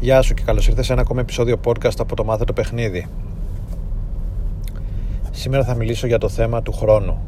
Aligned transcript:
Γεια 0.00 0.22
σου 0.22 0.34
και 0.34 0.42
καλώς 0.42 0.68
ήρθες 0.68 0.86
σε 0.86 0.92
ένα 0.92 1.02
ακόμα 1.02 1.20
επεισόδιο 1.20 1.60
podcast 1.64 1.98
από 1.98 2.16
το 2.16 2.24
Μάθε 2.24 2.44
το 2.44 2.52
Παιχνίδι. 2.52 3.06
Σήμερα 5.30 5.64
θα 5.64 5.74
μιλήσω 5.74 6.06
για 6.06 6.18
το 6.18 6.28
θέμα 6.28 6.62
του 6.62 6.72
χρόνου. 6.72 7.22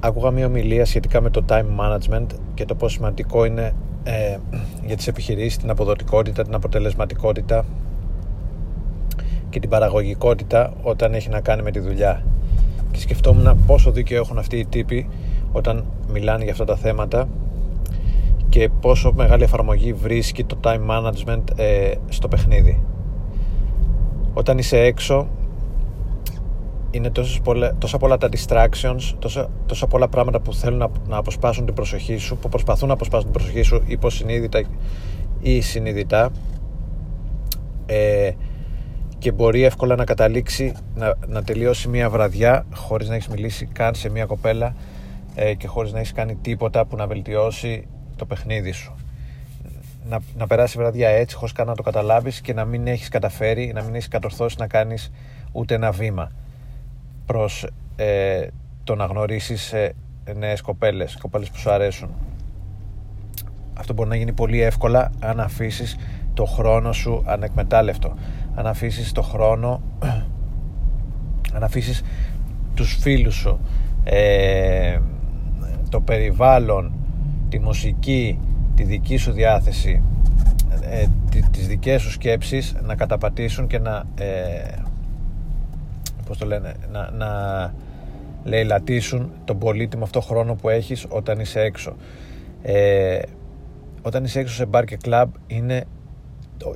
Άκουγα 0.00 0.30
μια 0.30 0.46
ομιλία 0.46 0.84
σχετικά 0.84 1.20
με 1.20 1.30
το 1.30 1.44
time 1.48 1.64
management 1.80 2.26
και 2.54 2.64
το 2.64 2.74
πόσο 2.74 2.94
σημαντικό 2.94 3.44
είναι 3.44 3.74
ε, 4.02 4.36
για 4.86 4.96
τις 4.96 5.06
επιχειρήσεις 5.06 5.56
την 5.56 5.70
αποδοτικότητα, 5.70 6.42
την 6.42 6.54
αποτελεσματικότητα 6.54 7.64
και 9.50 9.60
την 9.60 9.70
παραγωγικότητα 9.70 10.72
όταν 10.82 11.14
έχει 11.14 11.28
να 11.28 11.40
κάνει 11.40 11.62
με 11.62 11.70
τη 11.70 11.78
δουλειά. 11.78 12.22
Και 12.90 13.00
σκεφτόμουν 13.00 13.64
πόσο 13.66 13.90
δίκαιο 13.90 14.20
έχουν 14.20 14.38
αυτοί 14.38 14.56
οι 14.56 14.66
τύποι 14.66 15.08
όταν 15.52 15.84
μιλάνε 16.12 16.42
για 16.42 16.52
αυτά 16.52 16.64
τα 16.64 16.76
θέματα 16.76 17.28
και 18.50 18.68
πόσο 18.80 19.12
μεγάλη 19.12 19.42
εφαρμογή 19.42 19.92
βρίσκει 19.92 20.44
το 20.44 20.56
time 20.62 20.86
management 20.90 21.42
ε, 21.56 21.92
στο 22.08 22.28
παιχνίδι. 22.28 22.82
Όταν 24.34 24.58
είσαι 24.58 24.78
έξω 24.78 25.28
είναι 26.90 27.10
τόσα 27.10 27.40
πολλά, 27.40 27.74
τόσα 27.78 27.98
πολλά 27.98 28.16
τα 28.18 28.28
distractions, 28.28 29.14
τόσα, 29.18 29.50
τόσα 29.66 29.86
πολλά 29.86 30.08
πράγματα 30.08 30.40
που 30.40 30.54
θέλουν 30.54 30.78
να, 30.78 30.88
να 31.08 31.16
αποσπάσουν 31.16 31.64
την 31.64 31.74
προσοχή 31.74 32.16
σου, 32.16 32.36
που 32.36 32.48
προσπαθούν 32.48 32.88
να 32.88 32.94
αποσπάσουν 32.94 33.30
την 33.30 33.40
προσοχή 33.40 33.62
σου 33.62 33.82
υποσυνείδητα 33.86 34.62
ή 35.40 35.60
συνειδητά 35.60 36.30
ε, 37.86 38.30
και 39.18 39.32
μπορεί 39.32 39.62
εύκολα 39.62 39.96
να 39.96 40.04
καταλήξει 40.04 40.74
να, 40.94 41.14
να 41.26 41.42
τελειώσει 41.42 41.88
μια 41.88 42.10
βραδιά 42.10 42.66
χωρίς 42.74 43.08
να 43.08 43.14
έχεις 43.14 43.28
μιλήσει 43.28 43.66
καν 43.66 43.94
σε 43.94 44.10
μια 44.10 44.24
κοπέλα 44.24 44.74
ε, 45.34 45.54
και 45.54 45.66
χωρίς 45.66 45.92
να 45.92 45.98
έχεις 45.98 46.12
κάνει 46.12 46.34
τίποτα 46.34 46.86
που 46.86 46.96
να 46.96 47.06
βελτιώσει 47.06 47.86
το 48.20 48.26
παιχνίδι 48.26 48.72
σου. 48.72 48.94
Να, 50.08 50.18
να 50.36 50.46
περάσει 50.46 50.78
βραδιά 50.78 51.08
έτσι, 51.08 51.36
χωρίς 51.36 51.52
καν 51.52 51.66
να 51.66 51.74
το 51.74 51.82
καταλάβεις 51.82 52.40
και 52.40 52.52
να 52.52 52.64
μην 52.64 52.86
έχεις 52.86 53.08
καταφέρει, 53.08 53.72
να 53.74 53.82
μην 53.82 53.94
έχεις 53.94 54.08
κατορθώσει 54.08 54.56
να 54.58 54.66
κάνεις 54.66 55.10
ούτε 55.52 55.74
ένα 55.74 55.90
βήμα 55.90 56.32
προς 57.26 57.66
ε, 57.96 58.46
το 58.84 58.94
να 58.94 59.04
γνωρίσεις 59.04 59.72
ε, 59.72 59.94
νέες 60.36 60.60
κοπέλες, 60.60 61.16
κοπέλες 61.20 61.50
που 61.50 61.58
σου 61.58 61.70
αρέσουν. 61.70 62.08
Αυτό 63.74 63.92
μπορεί 63.92 64.08
να 64.08 64.16
γίνει 64.16 64.32
πολύ 64.32 64.60
εύκολα 64.60 65.10
αν 65.20 65.40
αφήσεις 65.40 65.96
το 66.34 66.44
χρόνο 66.44 66.92
σου 66.92 67.22
ανεκμετάλλευτο. 67.26 68.14
Αν 68.54 68.66
αφήσεις 68.66 69.12
το 69.12 69.22
χρόνο, 69.22 69.82
αν 71.54 71.62
αφήσεις 71.62 72.02
τους 72.74 72.96
φίλους 73.00 73.34
σου, 73.34 73.60
ε, 74.04 74.98
το 75.88 76.00
περιβάλλον, 76.00 76.99
τη 77.50 77.58
μουσική, 77.58 78.38
τη 78.74 78.82
δική 78.82 79.16
σου 79.16 79.32
διάθεση, 79.32 80.02
ε, 80.80 81.06
τις 81.50 81.66
δικές 81.66 82.02
σου 82.02 82.10
σκέψεις 82.10 82.76
να 82.82 82.94
καταπατήσουν 82.94 83.66
και 83.66 83.78
να 83.78 84.04
ε, 84.18 84.74
πώς 86.26 86.38
το 86.38 86.46
λένε, 86.46 86.74
να, 86.92 87.10
να 87.10 87.28
λαιλατίσουν 88.44 89.30
τον 89.44 89.58
πολύτιμο 89.58 90.04
αυτό 90.04 90.20
χρόνο 90.20 90.54
που 90.54 90.68
έχεις 90.68 91.06
όταν 91.08 91.40
είσαι 91.40 91.60
έξω. 91.60 91.96
Ε, 92.62 93.20
όταν 94.02 94.24
είσαι 94.24 94.40
έξω 94.40 94.54
σε 94.54 94.66
bar 94.72 94.82
και 94.86 94.98
club 95.04 95.26
είναι 95.46 95.84
το, 96.56 96.74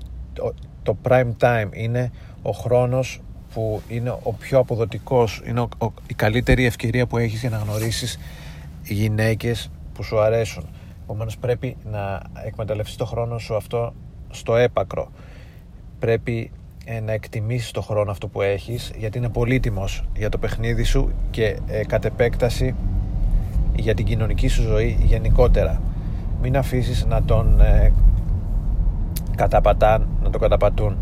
το, 0.83 0.97
prime 1.03 1.33
time, 1.41 1.69
είναι 1.72 2.11
ο 2.42 2.50
χρόνος 2.50 3.20
που 3.55 3.83
είναι 3.88 4.11
ο 4.22 4.33
πιο 4.33 4.59
αποδοτικός, 4.59 5.42
είναι 5.47 5.66
η 6.06 6.14
καλύτερη 6.14 6.64
ευκαιρία 6.64 7.06
που 7.06 7.19
έχεις 7.19 7.41
για 7.41 7.50
να 7.50 7.56
γνωρίσεις 7.56 8.19
γυναίκες 8.83 9.70
που 9.95 10.03
σου 10.03 10.20
αρέσουν. 10.20 10.64
Επομένως 11.03 11.39
πρέπει 11.39 11.77
να 11.91 12.23
εκμεταλλευτείς 12.45 12.97
το 12.97 13.05
χρόνο 13.05 13.39
σου 13.39 13.56
αυτό 13.56 13.92
στο 14.31 14.56
έπακρο. 14.56 15.09
Πρέπει 15.98 16.50
ε, 16.84 17.00
να 17.00 17.12
εκτιμήσεις 17.12 17.70
το 17.70 17.81
χρόνο 17.81 18.11
αυτό 18.11 18.28
που 18.28 18.42
έχεις 18.42 18.92
γιατί 18.97 19.19
είναι 19.19 19.28
πολύτιμος 19.28 20.05
για 20.17 20.28
το 20.28 20.39
παιχνίδι 20.39 20.83
σου 20.83 21.12
και 21.31 21.59
ε, 21.66 21.84
κατ' 21.84 22.04
επέκταση 22.04 22.75
για 23.77 23.94
την 23.94 24.04
κοινωνική 24.04 24.49
σου 24.49 24.62
ζωή 24.62 24.99
γενικότερα. 25.03 25.81
Μην 26.43 26.56
αφήσεις 26.56 27.04
να 27.04 27.22
τον 27.22 27.60
ε, 27.60 27.93
καταπατάν, 29.37 30.09
να 30.22 30.31
το 30.31 30.38
καταπατούν 30.38 30.97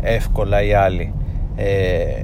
εύκολα 0.00 0.62
οι 0.62 0.72
άλλοι. 0.72 1.12
Ε, 1.56 2.20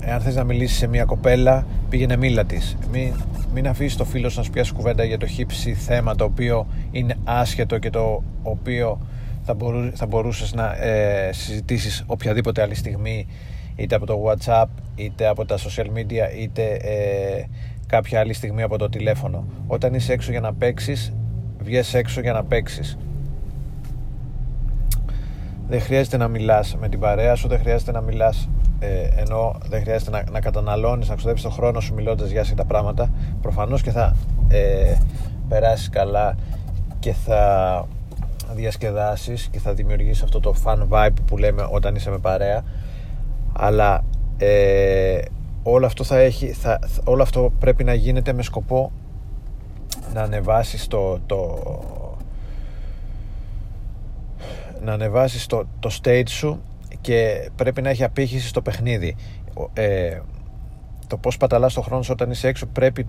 εάν 0.00 0.20
θες 0.20 0.34
να 0.34 0.44
μιλήσεις 0.44 0.76
σε 0.76 0.86
μια 0.86 1.04
κοπέλα 1.04 1.66
πήγαινε 1.88 2.16
μίλα 2.16 2.44
της. 2.44 2.76
Μην 2.92 3.12
μην 3.52 3.68
αφήσεις 3.68 3.96
το 3.96 4.04
φίλο 4.04 4.30
να 4.36 4.42
σου 4.42 4.50
πιάσει 4.50 4.72
κουβέντα 4.72 5.04
για 5.04 5.18
το 5.18 5.26
χύψη 5.26 5.74
θέμα 5.74 6.14
το 6.14 6.24
οποίο 6.24 6.66
είναι 6.90 7.14
άσχετο 7.24 7.78
και 7.78 7.90
το 7.90 8.22
οποίο 8.42 9.00
θα, 9.42 9.54
μπορού, 9.54 9.90
θα 9.96 10.06
μπορούσες 10.06 10.54
να 10.54 10.76
ε, 10.84 11.32
συζητήσεις 11.32 12.04
οποιαδήποτε 12.06 12.62
άλλη 12.62 12.74
στιγμή 12.74 13.26
είτε 13.76 13.94
από 13.94 14.06
το 14.06 14.24
whatsapp 14.26 14.66
είτε 14.94 15.26
από 15.26 15.44
τα 15.44 15.56
social 15.58 15.86
media 15.86 16.38
είτε 16.38 16.72
ε, 16.72 17.44
κάποια 17.86 18.20
άλλη 18.20 18.32
στιγμή 18.32 18.62
από 18.62 18.78
το 18.78 18.88
τηλέφωνο 18.88 19.44
όταν 19.66 19.94
είσαι 19.94 20.12
έξω 20.12 20.30
για 20.30 20.40
να 20.40 20.54
παίξεις, 20.54 21.12
βγες 21.58 21.94
έξω 21.94 22.20
για 22.20 22.32
να 22.32 22.44
παίξεις. 22.44 22.98
Δεν 25.68 25.80
χρειάζεται 25.80 26.16
να 26.16 26.28
μιλάς 26.28 26.76
με 26.80 26.88
την 26.88 27.00
παρέα 27.00 27.34
σου 27.34 27.48
δεν 27.48 27.58
χρειάζεται 27.58 27.92
να 27.92 28.00
μιλάς 28.00 28.48
ε, 28.78 29.08
ενώ 29.16 29.54
δεν 29.68 29.80
χρειάζεται 29.80 30.10
να, 30.10 30.22
να 30.30 30.40
καταναλώνεις, 30.40 31.08
να 31.08 31.14
ξοδέψεις 31.14 31.44
τον 31.44 31.54
χρόνο 31.54 31.80
σου 31.80 31.94
μιλώντας 31.94 32.30
για 32.30 32.44
τα 32.56 32.64
πράγματα. 32.64 33.10
Προφανώς 33.42 33.82
και 33.82 33.90
θα 33.90 34.16
ε, 34.48 34.94
περάσεις 35.48 35.88
καλά 35.88 36.34
και 36.98 37.12
θα 37.12 37.86
διασκεδάσεις 38.54 39.48
και 39.50 39.58
θα 39.58 39.72
δημιουργήσεις 39.72 40.22
αυτό 40.22 40.40
το 40.40 40.54
fun 40.64 40.88
vibe 40.88 41.16
που 41.26 41.36
λέμε 41.36 41.68
όταν 41.70 41.94
είσαι 41.94 42.10
με 42.10 42.18
παρέα. 42.18 42.64
Αλλά 43.52 44.04
ε, 44.36 45.20
όλο 45.62 45.86
αυτό 45.86 46.04
θα 46.04 46.18
έχει 46.18 46.46
θα, 46.46 46.78
όλο 47.04 47.22
αυτό 47.22 47.52
πρέπει 47.58 47.84
να 47.84 47.94
γίνεται 47.94 48.32
με 48.32 48.42
σκοπό 48.42 48.92
να 50.14 50.22
ανεβάσεις 50.22 50.86
το, 50.86 51.18
το 51.26 51.58
να 54.82 54.92
ανεβάσεις 54.92 55.46
το, 55.46 55.68
το 55.80 55.98
stage 56.02 56.28
σου 56.28 56.62
και 57.00 57.50
πρέπει 57.56 57.82
να 57.82 57.88
έχει 57.88 58.04
απήχηση 58.04 58.48
στο 58.48 58.62
παιχνίδι. 58.62 59.16
Ε, 59.72 60.18
το 61.06 61.16
πώς 61.16 61.36
παταλάς 61.36 61.74
το 61.74 61.80
χρόνο 61.80 62.02
σου 62.02 62.12
όταν 62.12 62.30
είσαι 62.30 62.48
έξω 62.48 62.66
πρέπει 62.66 63.06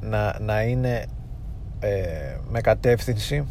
να, 0.00 0.36
να 0.40 0.62
είναι 0.62 1.04
ε, 1.80 2.36
με 2.50 2.60
κατεύθυνση 2.60 3.46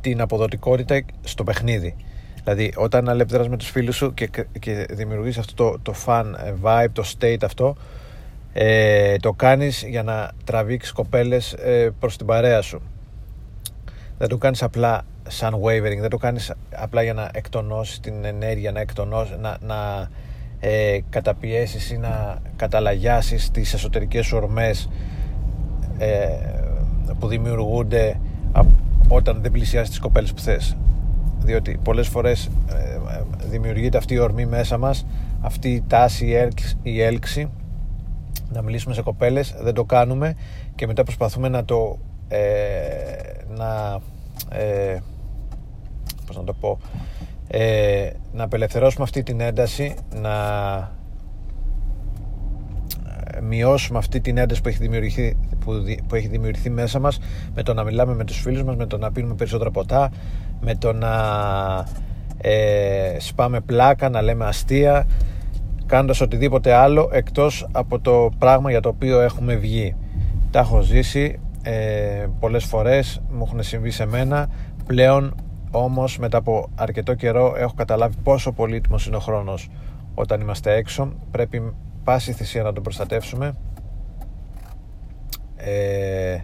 την 0.00 0.20
αποδοτικότητα 0.20 1.00
στο 1.20 1.44
παιχνίδι. 1.44 1.96
Δηλαδή 2.44 2.72
όταν 2.76 3.08
αλεπιδράς 3.08 3.48
με 3.48 3.56
τους 3.56 3.70
φίλους 3.70 3.96
σου 3.96 4.14
και, 4.14 4.30
και 4.58 4.86
δημιουργείς 4.90 5.38
αυτό 5.38 5.54
το, 5.54 5.78
το 5.82 5.94
fun 6.06 6.24
vibe, 6.62 6.88
το 6.92 7.04
state 7.18 7.42
αυτό 7.44 7.76
ε, 8.52 9.16
το 9.16 9.32
κάνεις 9.32 9.84
για 9.88 10.02
να 10.02 10.30
τραβήξεις 10.44 10.92
κοπέλες 10.92 11.52
ε, 11.52 11.90
προς 11.98 12.16
την 12.16 12.26
παρέα 12.26 12.60
σου. 12.60 12.82
Δεν 14.20 14.28
το 14.28 14.38
κάνεις 14.38 14.62
απλά 14.62 15.02
σαν 15.28 15.54
wavering, 15.54 15.98
δεν 16.00 16.10
το 16.10 16.16
κάνεις 16.16 16.52
απλά 16.74 17.02
για 17.02 17.14
να 17.14 17.30
εκτονώσεις 17.32 18.00
την 18.00 18.24
ενέργεια, 18.24 18.72
να, 18.72 18.80
εκτονώσεις, 18.80 19.36
να, 19.40 19.56
να 19.60 20.08
ε, 20.60 20.98
καταπιέσεις 21.10 21.90
ή 21.90 21.98
να 21.98 22.38
καταλαγιάσεις 22.56 23.50
τις 23.50 23.74
εσωτερικές 23.74 24.26
σου 24.26 24.36
ορμές 24.36 24.88
ε, 25.98 26.28
που 27.18 27.26
δημιουργούνται 27.26 28.20
όταν 29.08 29.42
δεν 29.42 29.52
πλησιάζεις 29.52 29.90
τις 29.90 29.98
κοπέλες 29.98 30.32
που 30.32 30.40
θες. 30.40 30.76
Διότι 31.38 31.78
πολλές 31.82 32.08
φορές 32.08 32.50
ε, 32.70 32.98
δημιουργείται 33.44 33.98
αυτή 33.98 34.14
η 34.14 34.18
ορμή 34.18 34.46
μέσα 34.46 34.78
μας 34.78 35.06
αυτή 35.40 35.68
η 35.68 35.84
τάση, 35.86 36.26
η 36.26 36.34
έλξη, 36.34 36.76
η 36.82 37.02
έλξη 37.02 37.50
να 38.52 38.62
μιλήσουμε 38.62 38.94
σε 38.94 39.02
κοπέλες 39.02 39.54
δεν 39.62 39.74
το 39.74 39.84
κάνουμε 39.84 40.34
και 40.74 40.86
μετά 40.86 41.02
προσπαθούμε 41.02 41.48
να 41.48 41.64
το 41.64 41.98
ε, 42.28 42.38
να 43.56 43.98
ε, 44.48 44.98
πώς 46.26 46.36
να 46.36 46.44
το 46.44 46.52
πω 46.52 46.78
ε, 47.48 48.10
να 48.32 48.44
απελευθερώσουμε 48.44 49.04
αυτή 49.04 49.22
την 49.22 49.40
ένταση 49.40 49.94
να 50.14 50.30
ε, 53.34 53.40
μειώσουμε 53.40 53.98
αυτή 53.98 54.20
την 54.20 54.38
ένταση 54.38 54.60
που 54.60 54.68
έχει 54.68 54.78
δημιουργηθεί, 54.78 55.36
που, 55.64 55.72
που 56.06 56.14
έχει 56.14 56.28
δημιουργηθεί 56.28 56.70
μέσα 56.70 56.98
μας 56.98 57.18
με 57.54 57.62
το 57.62 57.74
να 57.74 57.84
μιλάμε 57.84 58.14
με 58.14 58.24
τους 58.24 58.40
φίλους 58.40 58.62
μας 58.62 58.76
με 58.76 58.86
το 58.86 58.98
να 58.98 59.12
πίνουμε 59.12 59.34
περισσότερα 59.34 59.70
ποτά 59.70 60.10
με 60.60 60.74
το 60.74 60.92
να 60.92 61.14
ε, 62.38 63.16
σπάμε 63.18 63.60
πλάκα 63.60 64.08
να 64.08 64.22
λέμε 64.22 64.46
αστεία 64.46 65.06
κάνοντας 65.86 66.20
οτιδήποτε 66.20 66.72
άλλο 66.72 67.08
εκτός 67.12 67.66
από 67.72 67.98
το 67.98 68.30
πράγμα 68.38 68.70
για 68.70 68.80
το 68.80 68.88
οποίο 68.88 69.20
έχουμε 69.20 69.54
βγει. 69.54 69.94
Τα 70.50 70.58
έχω 70.58 70.80
ζήσει 70.80 71.38
ε, 71.62 72.26
πολλές 72.40 72.64
φορές 72.64 73.22
μου 73.30 73.42
έχουν 73.46 73.62
συμβεί 73.62 73.90
σε 73.90 74.06
μένα. 74.06 74.48
Πλέον 74.86 75.34
όμως 75.70 76.18
μετά 76.18 76.38
από 76.38 76.70
αρκετό 76.74 77.14
καιρό 77.14 77.54
έχω 77.56 77.74
καταλάβει 77.74 78.16
πόσο 78.22 78.52
πολύτιμος 78.52 79.06
είναι 79.06 79.16
ο 79.16 79.20
χρόνος 79.20 79.68
όταν 80.14 80.40
είμαστε 80.40 80.74
έξω. 80.74 81.12
Πρέπει 81.30 81.74
πάση 82.04 82.32
θυσία 82.32 82.62
να 82.62 82.72
τον 82.72 82.82
προστατεύσουμε. 82.82 83.54
Ε, 85.56 86.38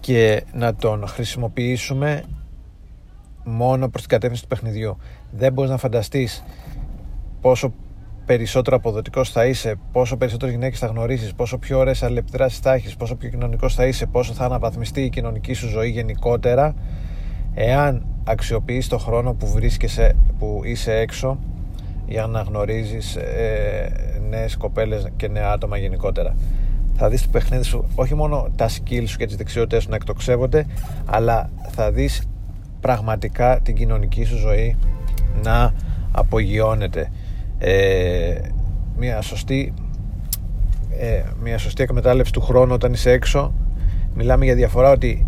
και 0.00 0.44
να 0.52 0.74
τον 0.74 1.06
χρησιμοποιήσουμε 1.06 2.22
μόνο 3.44 3.88
προς 3.88 4.00
την 4.02 4.10
κατεύθυνση 4.10 4.42
του 4.42 4.48
παιχνιδιού. 4.48 4.96
Δεν 5.30 5.52
μπορείς 5.52 5.70
να 5.70 5.76
φανταστείς 5.76 6.44
πόσο 7.40 7.72
περισσότερο 8.26 8.76
αποδοτικός 8.76 9.30
θα 9.30 9.46
είσαι, 9.46 9.74
πόσο 9.92 10.16
περισσότερο 10.16 10.50
γυναίκες 10.50 10.78
θα 10.78 10.86
γνωρίσει, 10.86 11.34
πόσο 11.34 11.58
πιο 11.58 11.78
ωραίες 11.78 12.02
αλληλεπιδράσεις 12.02 12.58
θα 12.58 12.72
έχεις, 12.72 12.96
πόσο 12.96 13.14
πιο 13.14 13.28
κοινωνικός 13.28 13.74
θα 13.74 13.86
είσαι, 13.86 14.06
πόσο 14.06 14.32
θα 14.32 14.44
αναβαθμιστεί 14.44 15.00
η 15.00 15.08
κοινωνική 15.08 15.52
σου 15.52 15.68
ζωή 15.68 15.88
γενικότερα, 15.88 16.74
εάν 17.54 18.06
αξιοποιείς 18.24 18.88
το 18.88 18.98
χρόνο 18.98 19.34
που 19.34 19.46
βρίσκεσαι, 19.46 20.16
που 20.38 20.60
είσαι 20.64 20.94
έξω 20.94 21.38
για 22.06 22.26
να 22.26 22.40
γνωρίζεις 22.40 23.16
ε, 23.16 23.92
νέες 24.28 24.56
κοπέλες 24.56 25.06
και 25.16 25.28
νέα 25.28 25.50
άτομα 25.50 25.76
γενικότερα. 25.76 26.36
Θα 26.96 27.08
δεις 27.08 27.22
το 27.22 27.28
παιχνίδι 27.32 27.64
σου 27.64 27.84
όχι 27.94 28.14
μόνο 28.14 28.48
τα 28.56 28.68
skills 28.68 29.04
σου 29.06 29.16
και 29.16 29.26
τις 29.26 29.36
δεξιότητες 29.36 29.82
σου 29.82 29.88
να 29.90 29.96
εκτοξεύονται 29.96 30.66
αλλά 31.04 31.50
θα 31.68 31.90
δεις 31.90 32.28
πραγματικά 32.80 33.60
την 33.62 33.74
κοινωνική 33.74 34.24
σου 34.24 34.36
ζωή 34.36 34.76
να 35.42 35.72
απογειώνεται 36.12 37.10
ε, 37.58 38.38
μια 38.96 39.22
σωστή 39.22 39.74
ε, 40.98 41.22
μια 41.42 41.58
σωστή 41.58 41.82
εκμετάλλευση 41.82 42.32
του 42.32 42.40
χρόνου 42.40 42.72
όταν 42.74 42.92
είσαι 42.92 43.10
έξω. 43.10 43.52
Μιλάμε 44.14 44.44
για 44.44 44.54
διαφορά 44.54 44.90
ότι 44.90 45.26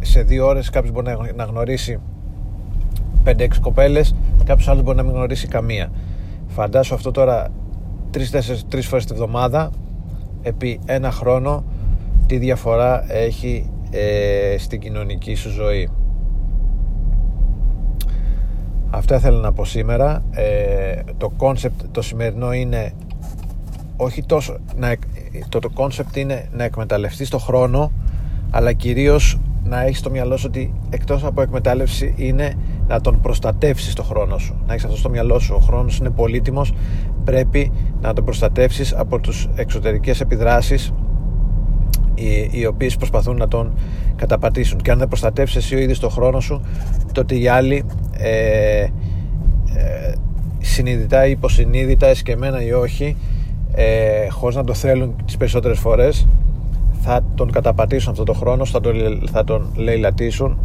σε 0.00 0.22
δύο 0.22 0.46
ώρες 0.46 0.70
κάποιος 0.70 0.92
μπορεί 0.92 1.16
να 1.36 1.44
γνωρίσει 1.44 2.00
5-6 3.24 3.48
κοπέλες 3.60 4.14
κάποιος 4.44 4.68
άλλος 4.68 4.82
μπορεί 4.82 4.96
να 4.96 5.02
μην 5.02 5.12
γνωρίσει 5.12 5.48
καμία. 5.48 5.90
Φαντάσου 6.46 6.94
αυτό 6.94 7.10
τώρα 7.10 7.48
3-4 8.14 8.82
φορές 8.82 9.04
τη 9.04 9.14
βδομάδα 9.14 9.70
επί 10.42 10.80
ένα 10.86 11.10
χρόνο 11.10 11.64
τι 12.26 12.38
διαφορά 12.38 13.12
έχει 13.12 13.70
ε, 13.90 14.58
στην 14.58 14.80
κοινωνική 14.80 15.34
σου 15.34 15.50
ζωή 15.50 15.88
Αυτά 18.98 19.16
ήθελα 19.16 19.38
να 19.38 19.52
πω 19.52 19.64
σήμερα. 19.64 20.22
Ε, 20.30 21.00
το 21.16 21.28
κόνσεπτ 21.36 21.82
το 21.90 22.02
σημερινό 22.02 22.52
είναι 22.52 22.92
όχι 23.96 24.24
τόσο 24.24 24.56
να, 24.76 24.94
το, 25.48 25.58
το 25.58 25.70
concept 25.74 26.16
είναι 26.16 26.48
να 26.52 26.64
εκμεταλλευτείς 26.64 27.28
το 27.28 27.38
χρόνο 27.38 27.92
αλλά 28.50 28.72
κυρίως 28.72 29.40
να 29.64 29.82
έχεις 29.82 29.98
στο 29.98 30.10
μυαλό 30.10 30.36
σου 30.36 30.44
ότι 30.48 30.74
εκτός 30.90 31.24
από 31.24 31.42
εκμετάλλευση 31.42 32.14
είναι 32.16 32.54
να 32.86 33.00
τον 33.00 33.20
προστατεύσεις 33.20 33.94
το 33.94 34.02
χρόνο 34.02 34.38
σου. 34.38 34.56
Να 34.66 34.72
έχεις 34.72 34.84
αυτό 34.84 34.96
στο 34.96 35.08
μυαλό 35.08 35.38
σου. 35.38 35.54
Ο 35.54 35.60
χρόνος 35.60 35.98
είναι 35.98 36.10
πολύτιμος. 36.10 36.72
Πρέπει 37.24 37.72
να 38.00 38.12
τον 38.12 38.24
προστατεύσεις 38.24 38.94
από 38.94 39.18
τους 39.18 39.48
εξωτερικές 39.54 40.20
επιδράσεις 40.20 40.92
οι, 42.14 42.48
οι 42.50 42.66
οποίες 42.66 42.96
προσπαθούν 42.96 43.36
να 43.36 43.48
τον 43.48 43.78
καταπατήσουν. 44.16 44.78
Και 44.78 44.90
αν 44.90 44.98
δεν 44.98 45.08
προστατεύσεις 45.08 45.56
εσύ 45.56 45.74
ο 45.74 45.78
ίδιος 45.78 45.98
το 45.98 46.08
χρόνο 46.08 46.40
σου 46.40 46.60
τότε 47.12 47.38
οι 47.38 47.48
άλλοι 47.48 47.84
ε, 48.18 48.80
ε, 48.80 50.12
συνειδητά 50.58 51.26
ή 51.26 51.30
υποσυνείδητα 51.30 52.06
εσκεμμένα 52.06 52.62
ή 52.62 52.72
όχι 52.72 53.16
ε, 53.74 54.28
χωρίς 54.28 54.56
να 54.56 54.64
το 54.64 54.74
θέλουν 54.74 55.14
τις 55.24 55.36
περισσότερες 55.36 55.78
φορές 55.78 56.26
θα 57.00 57.20
τον 57.34 57.50
καταπατήσουν 57.50 58.10
αυτό 58.10 58.24
το 58.24 58.32
χρόνο 58.32 58.64
θα 58.64 58.80
τον, 58.80 58.94
θα 59.32 59.44
τον 59.44 59.72
λαιλατήσουν. 59.74 60.58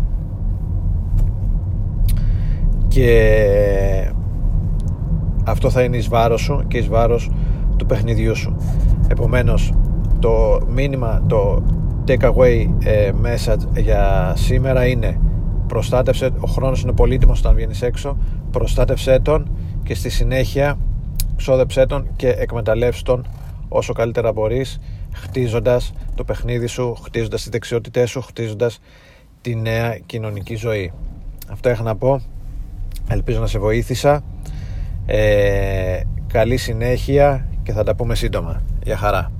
Και 2.87 4.11
αυτό 5.45 5.69
θα 5.69 5.83
είναι 5.83 5.97
εις 5.97 6.07
βάρος 6.07 6.41
σου 6.41 6.63
και 6.67 6.77
εις 6.77 6.87
βάρος 6.87 7.31
του 7.77 7.85
παιχνιδιού 7.85 8.35
σου. 8.35 8.55
Επομένως 9.07 9.73
το 10.19 10.59
μήνυμα 10.73 11.23
το 11.27 11.63
takeaway 12.07 12.67
ε, 12.83 13.11
message 13.23 13.77
για 13.77 14.33
σήμερα 14.35 14.85
είναι 14.85 15.19
προστάτευσε, 15.67 16.31
ο 16.39 16.47
χρόνος 16.47 16.81
είναι 16.81 16.91
πολύτιμος 16.91 17.39
όταν 17.39 17.55
βγαίνεις 17.55 17.81
έξω 17.81 18.17
προστάτευσέ 18.51 19.19
τον 19.19 19.51
και 19.83 19.95
στη 19.95 20.09
συνέχεια 20.09 20.77
ξόδεψέ 21.35 21.85
τον 21.85 22.07
και 22.15 22.29
εκμεταλλεύσου 22.29 23.03
τον 23.03 23.27
όσο 23.69 23.93
καλύτερα 23.93 24.31
μπορείς 24.31 24.79
χτίζοντας 25.13 25.93
το 26.15 26.23
παιχνίδι 26.23 26.67
σου 26.67 26.95
χτίζοντας 27.03 27.41
τις 27.41 27.49
δεξιότητές 27.49 28.09
σου 28.09 28.21
χτίζοντας 28.21 28.79
τη 29.41 29.55
νέα 29.55 29.97
κοινωνική 30.05 30.55
ζωή 30.55 30.91
αυτό 31.51 31.69
έχω 31.69 31.83
να 31.83 31.95
πω 31.95 32.21
ελπίζω 33.09 33.39
να 33.39 33.47
σε 33.47 33.59
βοήθησα 33.59 34.23
ε, 35.05 35.99
καλή 36.27 36.57
συνέχεια 36.57 37.47
και 37.63 37.71
θα 37.71 37.83
τα 37.83 37.95
πούμε 37.95 38.15
σύντομα. 38.15 38.61
Γεια 38.83 38.97
χαρά. 38.97 39.31